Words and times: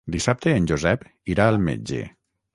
Dissabte 0.13 0.53
en 0.61 0.65
Josep 0.71 1.05
irà 1.35 1.47
al 1.53 1.61
metge. 1.69 2.03